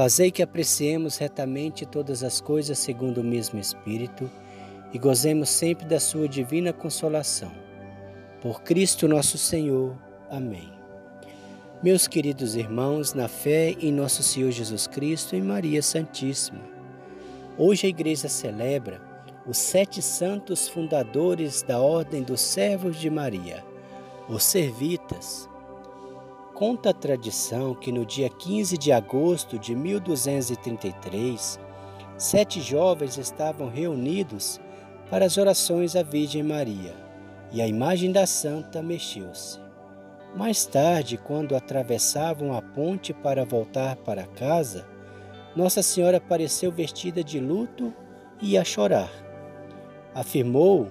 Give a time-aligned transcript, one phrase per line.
[0.00, 4.30] Fazei que apreciemos retamente todas as coisas segundo o mesmo Espírito
[4.94, 7.52] e gozemos sempre da Sua divina consolação.
[8.40, 9.94] Por Cristo nosso Senhor.
[10.30, 10.72] Amém.
[11.82, 16.62] Meus queridos irmãos, na fé em nosso Senhor Jesus Cristo e Maria Santíssima,
[17.58, 19.02] hoje a Igreja celebra
[19.46, 23.62] os sete santos fundadores da Ordem dos Servos de Maria,
[24.30, 25.46] os Servitas
[26.60, 31.58] Conta a tradição que no dia 15 de agosto de 1233,
[32.18, 34.60] sete jovens estavam reunidos
[35.08, 36.94] para as orações à Virgem Maria
[37.50, 39.58] e a imagem da santa mexeu-se.
[40.36, 44.86] Mais tarde, quando atravessavam a ponte para voltar para casa,
[45.56, 47.90] Nossa Senhora apareceu vestida de luto
[48.38, 49.10] e a chorar.
[50.14, 50.88] Afirmou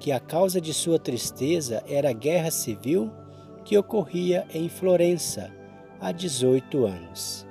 [0.00, 3.12] que a causa de sua tristeza era a guerra civil
[3.64, 5.50] que ocorria em Florença
[6.00, 7.46] há 18 anos.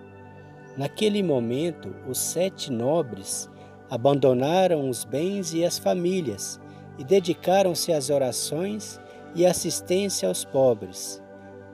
[0.78, 3.50] Naquele momento, os sete nobres
[3.89, 6.59] abandonaram os bens e as famílias
[6.97, 9.00] e dedicaram-se às orações
[9.36, 11.22] e assistência aos pobres,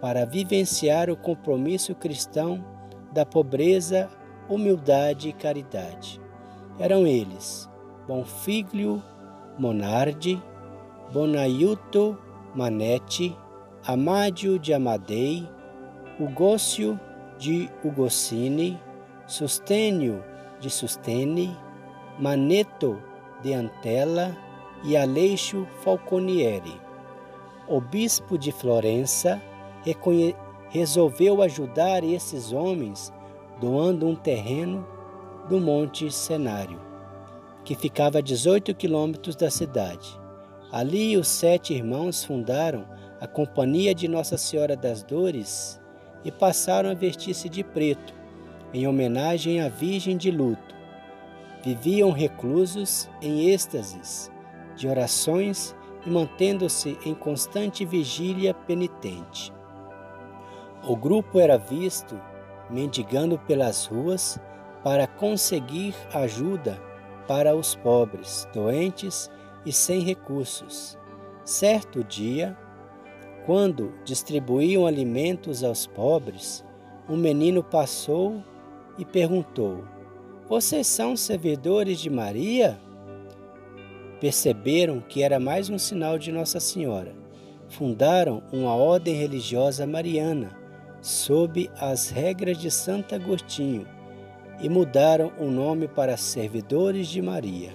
[0.02, 2.64] para vivenciar o compromisso cristão
[3.14, 4.10] da pobreza,
[4.48, 6.22] humildade e caridade.
[6.80, 7.70] Eram eles
[8.08, 9.04] Bonfiglio
[9.58, 10.42] Monardi,
[11.12, 12.18] Bonaiuto
[12.56, 13.36] Manetti,
[13.86, 15.50] Amádio de Amadei,
[16.20, 17.00] Ugócio
[17.38, 18.78] de Ugocini,
[19.26, 20.22] Sustênio
[20.60, 21.58] de Sustene,
[22.20, 23.02] Maneto
[23.42, 24.38] de Antela
[24.84, 26.80] e Aleixo Falconieri.
[27.70, 29.42] O bispo de Florença
[30.70, 33.14] resolveu ajudar esses homens
[33.62, 34.86] doando um terreno
[35.48, 36.82] do Monte Cenário,
[37.64, 40.20] que ficava a 18 quilômetros da cidade.
[40.70, 42.86] Ali os sete irmãos fundaram
[43.20, 45.80] a companhia de Nossa Senhora das Dores
[46.24, 48.14] e passaram a vestir-se de preto,
[48.74, 50.76] em homenagem à Virgem de Luto.
[51.64, 54.32] Viviam reclusos em êxtases
[54.76, 55.76] de orações
[56.06, 59.52] e mantendo-se em constante vigília penitente.
[60.88, 62.20] O grupo era visto
[62.70, 64.40] mendigando pelas ruas
[64.84, 66.82] para conseguir ajuda
[67.28, 69.30] para os pobres, doentes
[69.66, 70.98] e sem recursos.
[71.44, 72.58] Certo dia,
[73.46, 76.64] quando distribuíam alimentos aos pobres,
[77.08, 78.44] um menino passou
[78.98, 79.84] e perguntou:
[80.48, 82.80] Vocês são servidores de Maria?
[84.20, 87.16] Perceberam que era mais um sinal de Nossa Senhora.
[87.70, 90.58] Fundaram uma ordem religiosa mariana
[91.02, 93.88] sob as regras de Santo Agostinho
[94.62, 97.72] e mudaram o nome para Servidores de Maria.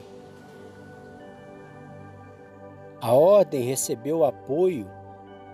[3.01, 4.87] A ordem recebeu apoio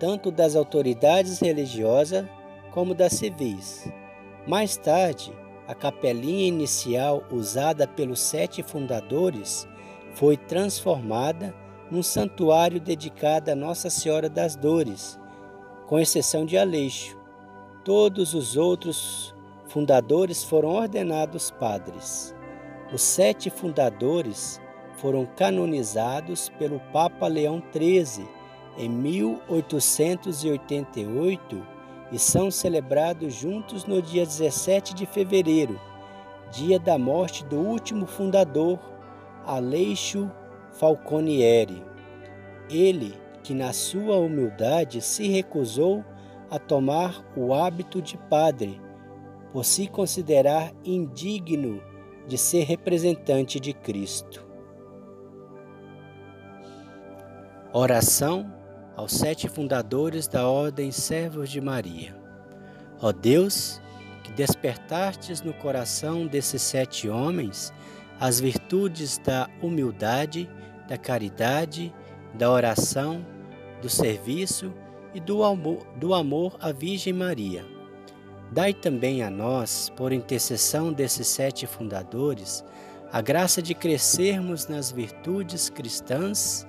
[0.01, 2.25] tanto das autoridades religiosas
[2.71, 3.87] como das civis.
[4.47, 5.31] Mais tarde,
[5.67, 9.67] a capelinha inicial usada pelos sete fundadores
[10.15, 11.53] foi transformada
[11.91, 15.19] num santuário dedicado a Nossa Senhora das Dores,
[15.85, 17.15] com exceção de Aleixo.
[17.85, 19.35] Todos os outros
[19.67, 22.33] fundadores foram ordenados padres.
[22.91, 24.59] Os sete fundadores
[24.95, 28.40] foram canonizados pelo Papa Leão XIII
[28.77, 31.65] em 1888
[32.11, 35.79] e são celebrados juntos no dia 17 de fevereiro,
[36.51, 38.77] dia da morte do último fundador,
[39.45, 40.29] Aleixo
[40.71, 41.83] Falconieri.
[42.69, 46.05] Ele que, na sua humildade, se recusou
[46.49, 48.79] a tomar o hábito de padre,
[49.51, 51.81] por se considerar indigno
[52.27, 54.45] de ser representante de Cristo.
[57.73, 58.60] Oração
[58.95, 62.15] aos sete fundadores da Ordem Servos de Maria.
[63.01, 63.81] Ó Deus,
[64.23, 67.73] que despertastes no coração desses sete homens
[68.19, 70.47] as virtudes da humildade,
[70.87, 71.93] da caridade,
[72.35, 73.25] da oração,
[73.81, 74.71] do serviço
[75.13, 77.65] e do amor, do amor à Virgem Maria.
[78.51, 82.63] Dai também a nós, por intercessão desses sete fundadores,
[83.11, 86.67] a graça de crescermos nas virtudes cristãs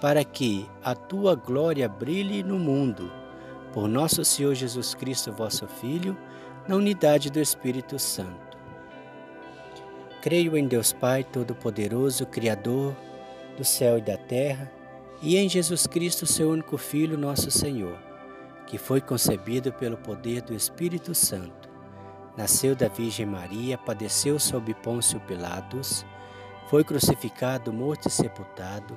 [0.00, 3.12] para que a tua glória brilhe no mundo.
[3.72, 6.16] Por nosso Senhor Jesus Cristo, vosso Filho,
[6.66, 8.58] na unidade do Espírito Santo.
[10.22, 12.94] Creio em Deus Pai Todo-Poderoso, Criador
[13.56, 14.70] do céu e da terra,
[15.22, 17.98] e em Jesus Cristo, seu único Filho, nosso Senhor,
[18.66, 21.68] que foi concebido pelo poder do Espírito Santo.
[22.36, 26.06] Nasceu da Virgem Maria, padeceu sob Pôncio Pilatos,
[26.68, 28.96] foi crucificado, morto e sepultado,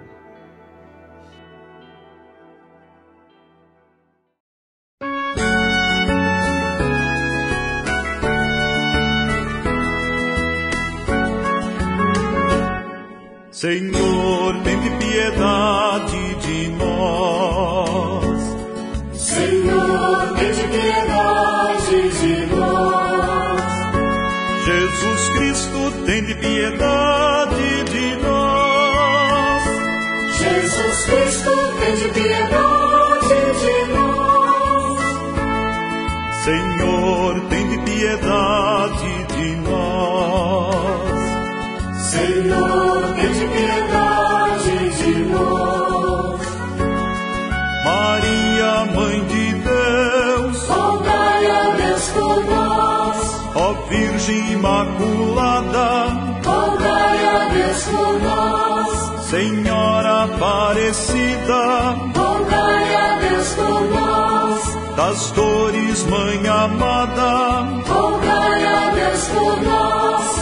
[13.61, 18.41] Senhor, tem piedade de nós.
[19.13, 23.61] Senhor, tem piedade de nós.
[24.65, 29.61] Jesus Cristo, tem piedade de nós.
[30.39, 35.01] Jesus Cristo, tem piedade de nós.
[36.45, 38.60] Senhor, tem piedade
[48.01, 53.17] Maria, Mãe de Deus, Rogai a Deus por nós.
[53.55, 55.89] ó Virgem Imaculada,
[56.43, 59.29] Rogai a Deus por nós.
[59.29, 61.63] Senhora Aparecida,
[62.15, 64.95] Rogai a Deus por nós.
[64.95, 67.31] das dores, Mãe amada,
[67.87, 70.40] Rogai a Deus por nós.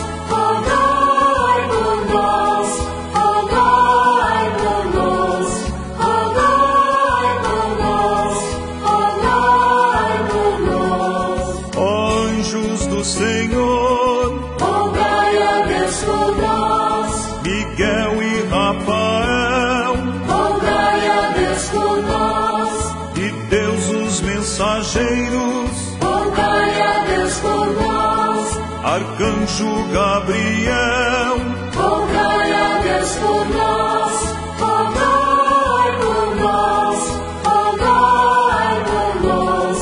[24.60, 28.60] Mensageiros, Rogai a Deus por nós.
[28.84, 31.38] Arcanjo Gabriel,
[31.74, 34.36] Rogai a Deus por nós.
[34.60, 37.00] Rogai por nós.
[37.46, 39.78] Rogai por nós.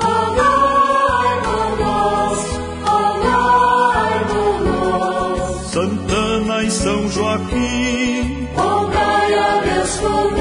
[0.00, 2.38] Rogai por nós.
[2.86, 5.72] Rogai por nós.
[5.72, 10.39] Santana e São Joaquim, Rogai a Deus por nós.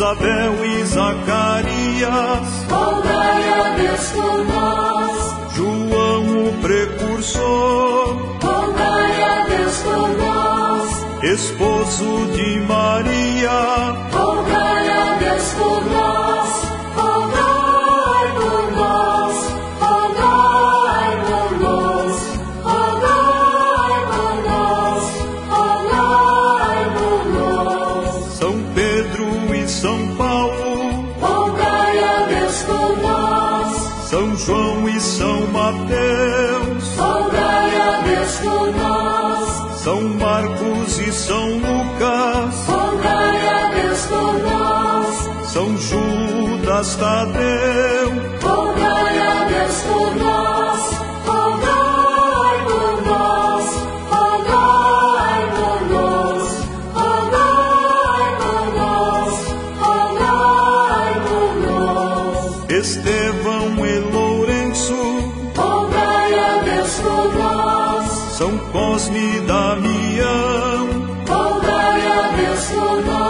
[0.00, 5.54] Isabel e Zacarias, Rogai a Deus por nós.
[5.54, 11.22] João o precursor, Rogai a Deus por nós.
[11.22, 13.50] esposo de Maria,
[14.10, 15.19] Rogai a Deus
[46.80, 48.42] basta Deus.
[48.42, 50.80] Rogai a Deus por nós,
[51.26, 53.66] rogai por nós,
[54.10, 56.48] rogai por nós,
[56.94, 59.34] rogai por nós,
[59.78, 62.70] rogai por nós.
[62.70, 65.00] Estevão e Lourenço,
[65.54, 68.08] rogai a Deus por nós.
[68.38, 70.88] São Cosme e Damião,
[71.28, 73.29] rogai a Deus por nós.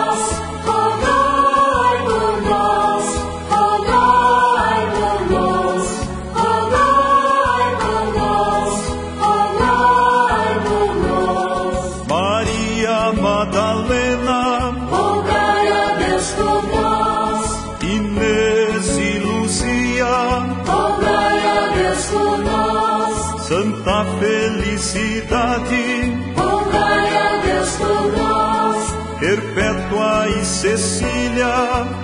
[24.91, 28.93] Felicidade, Rogai a Deus por nós.
[29.21, 31.47] Perpétua e Cecília,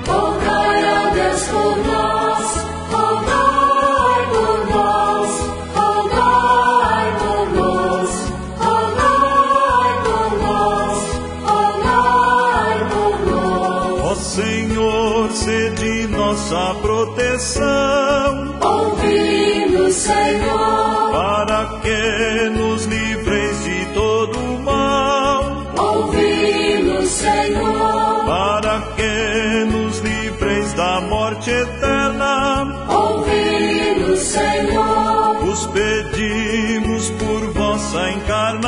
[0.07, 2.65] Rogai a Deus por nós.
[2.91, 5.31] Rogai por nós.
[5.75, 8.09] Rogai por nós.
[8.57, 10.97] Rogai por nós.
[11.43, 14.01] Rogai por nós.
[14.01, 21.11] ó Senhor, sede nossa proteção, Ouvi-nos, Senhor.
[21.11, 22.49] para que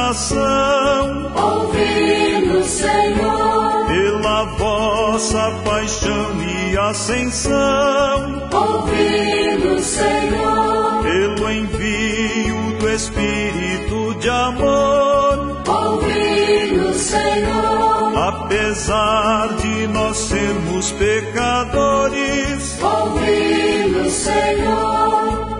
[0.09, 3.87] encarnação, Ouvi-nos, Senhor.
[3.87, 11.03] pela vossa paixão e ascensão, Ouvi-nos, Senhor.
[11.03, 18.17] pelo envio do Espírito de amor, Ouvi-nos, Senhor.
[18.17, 25.59] apesar de nós sermos pecadores, Ouvi-nos, Senhor.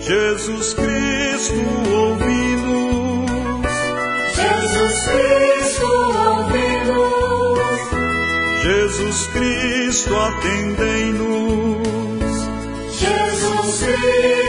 [0.00, 1.54] Jesus Cristo
[9.12, 11.86] Jesus Cristo atendei-nos.
[12.98, 14.41] Jesus Cristo,